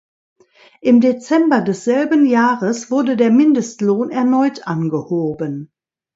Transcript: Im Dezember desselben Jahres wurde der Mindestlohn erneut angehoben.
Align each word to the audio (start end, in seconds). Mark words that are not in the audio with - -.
Im 0.81 0.99
Dezember 0.99 1.61
desselben 1.61 2.25
Jahres 2.25 2.89
wurde 2.89 3.15
der 3.15 3.29
Mindestlohn 3.29 4.09
erneut 4.09 4.65
angehoben. 4.65 5.71